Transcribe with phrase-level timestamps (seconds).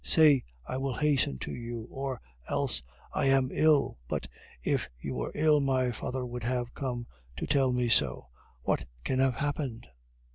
[0.03, 2.81] Say, 'I will hasten to you,' or else,
[3.13, 4.27] 'I am ill.' But
[4.63, 7.05] if you were ill my father would have come
[7.37, 8.29] to tell me so.
[8.63, 9.85] What can have happened?..."